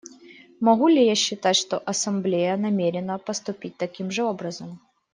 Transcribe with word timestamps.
Могу 0.59 0.87
ли 0.87 1.05
я 1.05 1.13
считать, 1.13 1.55
что 1.55 1.77
Ассамблея 1.77 2.57
намерена 2.57 3.19
поступить 3.19 3.77
таким 3.77 4.09
же 4.09 4.23
образом? 4.23 4.79